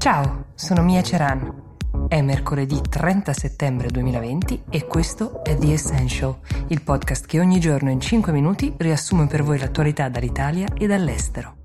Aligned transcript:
Ciao, 0.00 0.46
sono 0.54 0.82
Mia 0.82 1.02
Ceran. 1.02 1.76
È 2.08 2.22
mercoledì 2.22 2.80
30 2.80 3.34
settembre 3.34 3.88
2020 3.88 4.62
e 4.70 4.86
questo 4.86 5.44
è 5.44 5.54
The 5.54 5.74
Essential, 5.74 6.38
il 6.68 6.80
podcast 6.80 7.26
che 7.26 7.38
ogni 7.38 7.60
giorno 7.60 7.90
in 7.90 8.00
5 8.00 8.32
minuti 8.32 8.72
riassume 8.78 9.26
per 9.26 9.42
voi 9.42 9.58
l'attualità 9.58 10.08
dall'Italia 10.08 10.68
e 10.72 10.86
dall'estero. 10.86 11.59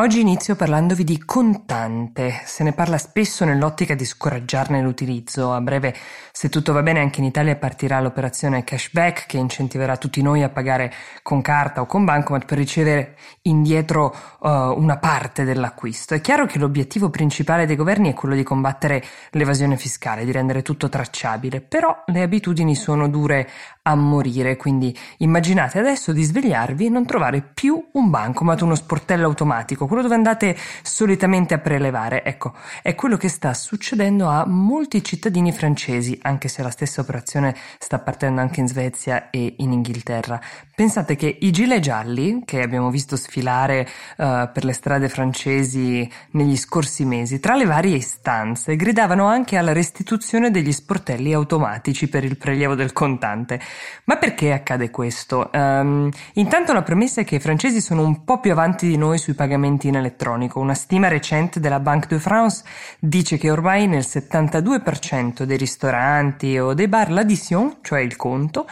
Oggi 0.00 0.20
inizio 0.20 0.54
parlandovi 0.54 1.02
di 1.02 1.18
contante. 1.24 2.42
Se 2.44 2.62
ne 2.62 2.72
parla 2.72 2.98
spesso 2.98 3.44
nell'ottica 3.44 3.96
di 3.96 4.04
scoraggiarne 4.04 4.80
l'utilizzo. 4.80 5.52
A 5.52 5.60
breve, 5.60 5.92
se 6.30 6.48
tutto 6.48 6.72
va 6.72 6.84
bene, 6.84 7.00
anche 7.00 7.18
in 7.18 7.26
Italia 7.26 7.56
partirà 7.56 7.98
l'operazione 7.98 8.62
cashback 8.62 9.26
che 9.26 9.38
incentiverà 9.38 9.96
tutti 9.96 10.22
noi 10.22 10.44
a 10.44 10.50
pagare 10.50 10.92
con 11.22 11.42
carta 11.42 11.80
o 11.80 11.86
con 11.86 12.04
bancomat 12.04 12.44
per 12.44 12.58
ricevere 12.58 13.16
indietro 13.42 14.14
uh, 14.38 14.48
una 14.48 14.98
parte 14.98 15.42
dell'acquisto. 15.42 16.14
È 16.14 16.20
chiaro 16.20 16.46
che 16.46 16.60
l'obiettivo 16.60 17.10
principale 17.10 17.66
dei 17.66 17.74
governi 17.74 18.08
è 18.08 18.14
quello 18.14 18.36
di 18.36 18.44
combattere 18.44 19.02
l'evasione 19.30 19.76
fiscale, 19.76 20.24
di 20.24 20.30
rendere 20.30 20.62
tutto 20.62 20.88
tracciabile, 20.88 21.60
però 21.60 22.04
le 22.06 22.22
abitudini 22.22 22.76
sono 22.76 23.08
dure 23.08 23.48
a 23.82 23.96
morire, 23.96 24.56
quindi 24.56 24.96
immaginate 25.18 25.80
adesso 25.80 26.12
di 26.12 26.22
svegliarvi 26.22 26.86
e 26.86 26.88
non 26.88 27.04
trovare 27.04 27.40
più 27.42 27.84
un 27.94 28.10
bancomat, 28.10 28.60
uno 28.60 28.76
sportello 28.76 29.26
automatico 29.26 29.86
quello 29.88 30.02
dove 30.02 30.14
andate 30.14 30.56
solitamente 30.82 31.54
a 31.54 31.58
prelevare. 31.58 32.22
Ecco, 32.22 32.54
è 32.82 32.94
quello 32.94 33.16
che 33.16 33.28
sta 33.28 33.52
succedendo 33.54 34.28
a 34.28 34.46
molti 34.46 35.02
cittadini 35.02 35.50
francesi, 35.50 36.16
anche 36.22 36.46
se 36.46 36.62
la 36.62 36.70
stessa 36.70 37.00
operazione 37.00 37.56
sta 37.78 37.98
partendo 37.98 38.40
anche 38.40 38.60
in 38.60 38.68
Svezia 38.68 39.30
e 39.30 39.54
in 39.58 39.72
Inghilterra. 39.72 40.40
Pensate 40.78 41.16
che 41.16 41.38
i 41.40 41.50
gilet 41.50 41.80
gialli, 41.80 42.42
che 42.44 42.62
abbiamo 42.62 42.88
visto 42.88 43.16
sfilare 43.16 43.80
uh, 44.16 44.48
per 44.52 44.64
le 44.64 44.72
strade 44.72 45.08
francesi 45.08 46.08
negli 46.30 46.56
scorsi 46.56 47.04
mesi, 47.04 47.40
tra 47.40 47.56
le 47.56 47.64
varie 47.64 47.96
istanze, 47.96 48.76
gridavano 48.76 49.26
anche 49.26 49.56
alla 49.56 49.72
restituzione 49.72 50.52
degli 50.52 50.70
sportelli 50.70 51.32
automatici 51.32 52.08
per 52.08 52.22
il 52.22 52.36
prelievo 52.36 52.76
del 52.76 52.92
contante. 52.92 53.60
Ma 54.04 54.18
perché 54.18 54.52
accade 54.52 54.90
questo? 54.90 55.50
Um, 55.52 56.12
intanto 56.34 56.72
la 56.72 56.82
premessa 56.82 57.22
è 57.22 57.24
che 57.24 57.34
i 57.34 57.40
francesi 57.40 57.80
sono 57.80 58.04
un 58.04 58.22
po' 58.22 58.38
più 58.38 58.52
avanti 58.52 58.86
di 58.86 58.96
noi 58.96 59.18
sui 59.18 59.34
pagamenti 59.34 59.88
in 59.88 59.96
elettronico. 59.96 60.60
Una 60.60 60.74
stima 60.74 61.08
recente 61.08 61.58
della 61.58 61.80
Banque 61.80 62.06
de 62.06 62.22
France 62.22 62.62
dice 63.00 63.36
che 63.36 63.50
ormai 63.50 63.88
nel 63.88 64.04
72% 64.08 65.42
dei 65.42 65.56
ristoranti 65.56 66.56
o 66.56 66.72
dei 66.72 66.86
bar 66.86 67.10
l'addition, 67.10 67.78
cioè 67.82 67.98
il 67.98 68.14
conto, 68.14 68.68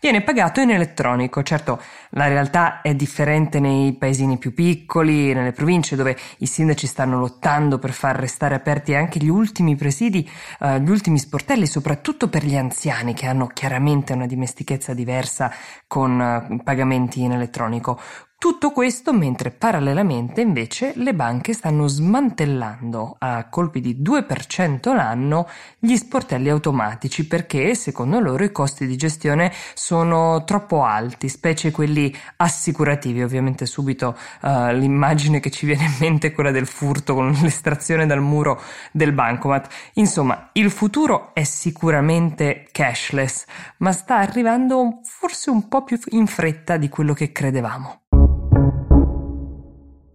viene 0.00 0.22
pagato 0.22 0.62
in 0.62 0.70
elettronico. 0.70 1.42
Certo, 1.50 1.82
la 2.10 2.28
realtà 2.28 2.80
è 2.80 2.94
differente 2.94 3.58
nei 3.58 3.94
paesini 3.94 4.38
più 4.38 4.54
piccoli, 4.54 5.32
nelle 5.32 5.50
province 5.50 5.96
dove 5.96 6.16
i 6.38 6.46
sindaci 6.46 6.86
stanno 6.86 7.18
lottando 7.18 7.80
per 7.80 7.90
far 7.90 8.14
restare 8.14 8.54
aperti 8.54 8.94
anche 8.94 9.18
gli 9.18 9.28
ultimi 9.28 9.74
presidi, 9.74 10.30
uh, 10.60 10.76
gli 10.76 10.90
ultimi 10.90 11.18
sportelli, 11.18 11.66
soprattutto 11.66 12.28
per 12.28 12.44
gli 12.44 12.54
anziani 12.56 13.14
che 13.14 13.26
hanno 13.26 13.48
chiaramente 13.48 14.12
una 14.12 14.26
dimestichezza 14.26 14.94
diversa 14.94 15.52
con 15.88 16.20
uh, 16.20 16.62
pagamenti 16.62 17.20
in 17.20 17.32
elettronico. 17.32 17.98
Tutto 18.40 18.70
questo 18.70 19.12
mentre 19.12 19.50
parallelamente 19.50 20.40
invece 20.40 20.94
le 20.96 21.12
banche 21.12 21.52
stanno 21.52 21.86
smantellando 21.88 23.16
a 23.18 23.46
colpi 23.50 23.82
di 23.82 23.98
2% 24.00 24.94
l'anno 24.94 25.46
gli 25.78 25.94
sportelli 25.94 26.48
automatici 26.48 27.26
perché 27.26 27.74
secondo 27.74 28.18
loro 28.18 28.42
i 28.42 28.50
costi 28.50 28.86
di 28.86 28.96
gestione 28.96 29.52
sono 29.74 30.42
troppo 30.44 30.84
alti, 30.84 31.28
specie 31.28 31.70
quelli 31.70 32.16
assicurativi. 32.36 33.22
Ovviamente 33.22 33.66
subito 33.66 34.16
uh, 34.40 34.70
l'immagine 34.70 35.38
che 35.38 35.50
ci 35.50 35.66
viene 35.66 35.84
in 35.84 35.96
mente 36.00 36.28
è 36.28 36.32
quella 36.32 36.50
del 36.50 36.66
furto 36.66 37.12
con 37.12 37.30
l'estrazione 37.42 38.06
dal 38.06 38.22
muro 38.22 38.58
del 38.90 39.12
bancomat. 39.12 39.68
Insomma, 39.96 40.48
il 40.54 40.70
futuro 40.70 41.34
è 41.34 41.44
sicuramente 41.44 42.68
cashless, 42.72 43.44
ma 43.80 43.92
sta 43.92 44.16
arrivando 44.16 45.00
forse 45.02 45.50
un 45.50 45.68
po' 45.68 45.84
più 45.84 45.98
in 46.12 46.26
fretta 46.26 46.78
di 46.78 46.88
quello 46.88 47.12
che 47.12 47.32
credevamo. 47.32 47.99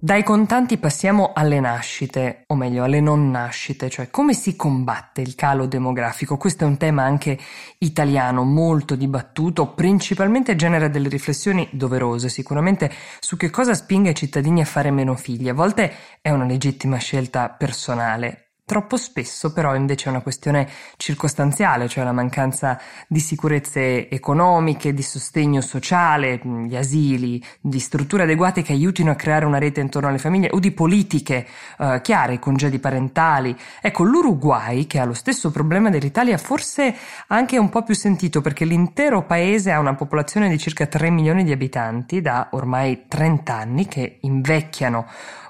Dai 0.05 0.21
contanti 0.21 0.77
passiamo 0.77 1.31
alle 1.33 1.59
nascite, 1.59 2.43
o 2.49 2.55
meglio 2.55 2.83
alle 2.83 2.99
non 3.01 3.31
nascite, 3.31 3.89
cioè 3.89 4.11
come 4.11 4.35
si 4.35 4.55
combatte 4.55 5.21
il 5.21 5.33
calo 5.33 5.65
demografico. 5.65 6.37
Questo 6.37 6.63
è 6.63 6.67
un 6.67 6.77
tema 6.77 7.01
anche 7.01 7.39
italiano 7.79 8.43
molto 8.43 8.93
dibattuto, 8.93 9.73
principalmente 9.73 10.55
genera 10.55 10.89
delle 10.89 11.09
riflessioni 11.09 11.67
doverose 11.71 12.29
sicuramente 12.29 12.91
su 13.19 13.35
che 13.35 13.49
cosa 13.49 13.73
spinga 13.73 14.11
i 14.11 14.15
cittadini 14.15 14.61
a 14.61 14.65
fare 14.65 14.91
meno 14.91 15.15
figli. 15.15 15.49
A 15.49 15.55
volte 15.55 15.91
è 16.21 16.29
una 16.29 16.45
legittima 16.45 16.97
scelta 16.97 17.49
personale, 17.49 18.44
Troppo 18.67 18.97
spesso 18.97 19.53
però 19.53 19.75
invece 19.75 20.07
è 20.07 20.09
una 20.09 20.23
questione 20.23 20.67
circostanziale, 20.97 21.87
cioè 21.87 22.03
la 22.03 22.11
mancanza 22.11 22.81
di 23.07 23.19
sicurezze 23.19 24.09
economiche, 24.09 24.91
di 24.91 25.03
sostegno 25.03 25.61
sociale, 25.61 26.41
gli 26.43 26.75
asili, 26.75 27.39
di 27.61 27.77
strutture 27.77 28.23
adeguate 28.23 28.63
che 28.63 28.73
aiutino 28.73 29.11
a 29.11 29.15
creare 29.15 29.45
una 29.45 29.59
rete 29.59 29.81
intorno 29.81 30.07
alle 30.07 30.17
famiglie 30.17 30.49
o 30.51 30.57
di 30.57 30.71
politiche 30.71 31.45
eh, 31.77 31.99
chiare, 32.01 32.39
congedi 32.39 32.79
parentali. 32.79 33.55
Ecco, 33.79 34.03
l'Uruguay, 34.03 34.87
che 34.87 34.97
ha 34.97 35.05
lo 35.05 35.13
stesso 35.13 35.51
problema 35.51 35.91
dell'Italia, 35.91 36.39
forse 36.39 36.95
anche 37.27 37.59
un 37.59 37.69
po' 37.69 37.83
più 37.83 37.93
sentito 37.93 38.41
perché 38.41 38.65
l'intero 38.65 39.25
paese 39.27 39.73
ha 39.73 39.79
una 39.79 39.93
popolazione 39.93 40.49
di 40.49 40.57
circa 40.57 40.87
3 40.87 41.11
milioni 41.11 41.43
di 41.43 41.51
abitanti 41.51 42.19
da 42.19 42.47
ormai 42.53 43.05
30 43.07 43.55
anni 43.55 43.85
che 43.85 44.17
invecchiano 44.21 45.05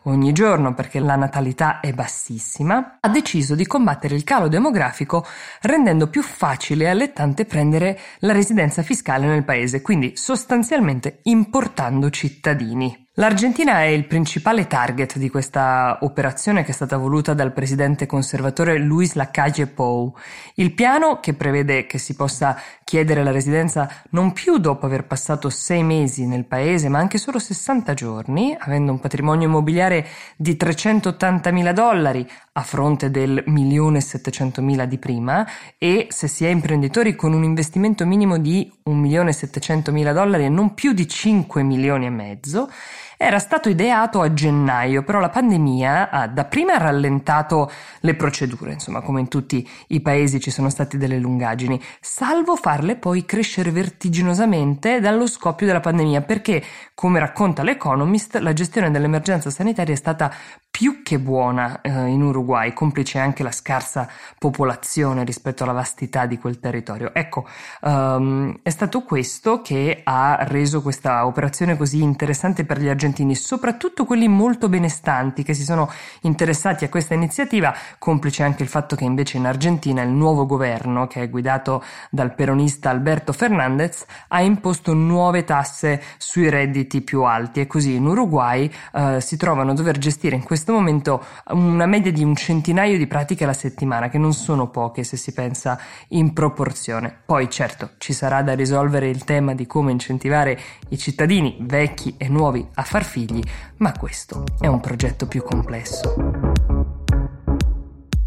ogni 0.06 0.32
giorno 0.32 0.74
perché 0.74 1.00
la 1.00 1.16
natalità 1.16 1.80
è 1.80 1.94
bassissima, 1.94 2.98
ha 3.00 3.10
deciso 3.10 3.56
di 3.56 3.66
combattere 3.66 4.16
il 4.16 4.24
calo 4.24 4.48
demografico 4.48 5.26
rendendo 5.62 6.08
più 6.08 6.22
facile 6.22 6.86
e 6.86 6.90
allettante 6.90 7.46
prendere 7.46 8.00
la 8.20 8.34
residenza 8.34 8.82
fiscale 8.82 9.28
nel 9.28 9.44
paese, 9.44 9.82
quindi 9.82 10.14
sostanzialmente 10.16 11.20
importando 11.24 12.10
cittadini. 12.10 13.04
L'Argentina 13.18 13.80
è 13.80 13.86
il 13.86 14.08
principale 14.08 14.68
target 14.68 15.18
di 15.18 15.30
questa 15.30 16.00
operazione 16.02 16.66
che 16.66 16.72
è 16.72 16.74
stata 16.74 16.98
voluta 16.98 17.34
dal 17.34 17.54
presidente 17.54 18.06
conservatore 18.06 18.78
Luis 18.78 19.14
Lacalle 19.14 19.68
Pou. 19.68 20.14
Il 20.56 20.74
piano, 20.74 21.22
che 21.22 21.34
prevede 21.34 21.86
che 21.86 21.98
si 21.98 22.14
possa 22.14 22.60
chiedere 22.86 23.24
la 23.24 23.32
residenza 23.32 23.92
non 24.12 24.32
più 24.32 24.60
dopo 24.60 24.86
aver 24.86 25.08
passato 25.08 25.50
sei 25.50 25.82
mesi 25.82 26.28
nel 26.28 26.46
paese, 26.46 26.88
ma 26.88 27.00
anche 27.00 27.18
solo 27.18 27.40
60 27.40 27.96
giorni, 27.96 28.56
avendo 28.58 28.92
un 28.92 29.00
patrimonio 29.00 29.48
immobiliare 29.48 30.06
di 30.38 30.56
380 30.56 31.50
mila 31.50 31.74
dollari 31.74 32.30
a 32.54 32.62
fronte 32.62 33.10
del 33.10 33.44
milione 33.48 34.02
700 34.02 34.62
mila 34.62 34.86
di 34.86 35.00
prima, 35.00 35.46
e 35.80 36.08
se 36.12 36.28
si 36.28 36.46
è 36.46 36.50
imprenditori 36.50 37.16
con 37.16 37.34
un 37.34 37.44
investimento 37.44 38.06
minimo 38.06 38.38
di 38.38 38.72
1 38.84 38.96
milione 38.96 39.34
700 39.34 39.92
mila 39.92 40.14
dollari 40.14 40.46
e 40.46 40.50
non 40.50 40.76
più 40.76 40.94
di 40.94 41.08
5 41.08 41.64
milioni 41.64 42.06
e 42.06 42.12
mezzo, 42.12 42.70
era 43.18 43.40
stato 43.40 43.70
ideato 43.70 44.22
a 44.22 44.34
gennaio, 44.34 45.04
però 45.04 45.20
la 45.20 45.30
pandemia 45.30 46.10
ha 46.10 46.28
dapprima 46.28 46.78
rallentato 46.78 47.72
le 48.02 48.16
procedure, 48.16 48.74
insomma 48.74 49.02
come 49.02 49.22
in 49.22 49.28
tutti 49.28 49.68
i 49.88 50.02
paesi 50.02 50.40
ci 50.40 50.52
sono 50.52 50.70
state 50.70 50.98
delle 50.98 51.20
lungaggini, 51.20 51.82
salvo 52.00 52.56
farle 52.56 52.96
poi 52.96 53.26
crescere 53.26 53.72
vertiginosamente 53.72 55.00
dallo 55.00 55.28
scoppio 55.28 55.66
della 55.66 55.80
pandemia, 55.80 56.22
perché, 56.22 56.64
come 56.94 57.20
racconta 57.20 57.64
l'Economist, 57.64 58.36
la 58.38 58.54
gestione 58.54 58.92
dell'emergenza 58.92 59.50
sanitaria 59.50 59.94
è 59.94 59.98
stata 59.98 60.34
più 60.76 61.04
che 61.04 61.20
buona 61.20 61.80
eh, 61.80 61.90
in 61.90 62.22
Uruguay, 62.22 62.74
complice 62.74 63.18
anche 63.18 63.44
la 63.44 63.52
scarsa 63.52 64.10
popolazione 64.38 65.24
rispetto 65.24 65.64
alla 65.64 65.72
vastità 65.72 66.26
di 66.26 66.38
quel 66.38 66.60
territorio. 66.60 67.14
Ecco, 67.14 67.48
um, 67.84 68.60
è 68.62 68.70
stato 68.70 69.04
questo 69.04 69.62
che 69.62 70.02
ha 70.04 70.40
reso 70.42 70.82
questa 70.82 71.26
operazione 71.26 71.78
così 71.78 72.02
interessante 72.02 72.66
per 72.66 72.82
gli 72.82 72.90
argentini, 73.06 73.36
soprattutto 73.36 74.06
quelli 74.06 74.28
molto 74.28 74.68
benestanti 74.70 75.44
che 75.44 75.54
si 75.54 75.64
sono 75.64 75.90
interessati 76.22 76.86
a 76.86 76.90
questa 76.90 77.14
iniziativa, 77.14 77.74
complice 78.00 78.44
anche 78.44 78.64
il 78.64 78.70
fatto 78.70 78.96
che 78.96 79.04
invece 79.04 79.38
in 79.38 79.46
Argentina 79.46 80.02
il 80.02 80.10
nuovo 80.10 80.46
governo, 80.46 81.08
che 81.08 81.22
è 81.22 81.30
guidato 81.30 81.84
dal 82.10 82.34
peronista 82.34 82.90
Alberto 82.90 83.32
Fernandez, 83.32 84.06
ha 84.30 84.42
imposto 84.42 84.94
nuove 84.94 85.44
tasse 85.44 86.02
sui 86.18 86.50
redditi 86.50 87.02
più 87.02 87.24
alti 87.24 87.60
e 87.60 87.68
così 87.68 87.96
in 87.96 88.06
Uruguay 88.06 88.72
uh, 88.94 89.20
si 89.20 89.38
trovano 89.38 89.72
a 89.72 89.74
dover 89.74 89.98
gestire 89.98 90.36
in 90.36 90.44
questo 90.44 90.74
momento 90.74 91.24
una 91.50 91.86
media 91.86 92.12
di 92.12 92.24
un 92.24 92.36
centinaio 92.36 92.98
di 92.98 93.08
pratiche 93.08 93.44
alla 93.44 93.54
settimana, 93.54 94.10
che 94.10 94.18
non 94.18 94.34
sono 94.34 94.70
poche 94.70 95.04
se 95.04 95.18
si 95.18 95.34
pensa 95.34 95.80
in 96.10 96.34
proporzione. 96.34 97.16
Poi 97.26 97.50
certo 97.50 97.92
ci 97.98 98.14
sarà 98.14 98.42
da 98.42 98.54
risolvere 98.54 99.10
il 99.10 99.24
tema 99.24 99.54
di 99.54 99.68
come 99.68 99.92
incentivare 99.92 100.60
i 100.90 100.98
cittadini 100.98 101.58
vecchi 101.62 102.16
e 102.18 102.28
nuovi 102.30 102.66
a 102.76 102.84
far 102.96 103.04
figli, 103.04 103.44
ma 103.78 103.92
questo 103.92 104.46
è 104.58 104.68
un 104.68 104.80
progetto 104.80 105.28
più 105.28 105.44
complesso. 105.44 106.16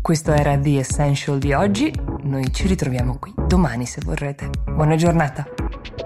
Questo 0.03 0.33
era 0.33 0.59
The 0.59 0.81
Essential 0.81 1.39
di 1.39 1.55
oggi, 1.55 1.91
noi 2.25 2.53
ci 2.53 2.67
ritroviamo 2.67 3.17
qui 3.19 3.33
domani 3.47 3.87
se 3.87 4.03
vorrete. 4.05 4.51
Buona 4.67 4.97
giornata! 4.97 5.98